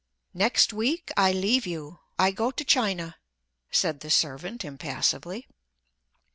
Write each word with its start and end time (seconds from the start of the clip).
"Next 0.33 0.73
week 0.73 1.11
I 1.15 1.31
leave 1.31 1.67
you—I 1.67 2.31
go 2.31 2.49
to 2.49 2.63
China," 2.65 3.17
said 3.69 3.99
the 3.99 4.09
servant 4.09 4.65
impassively. 4.65 5.45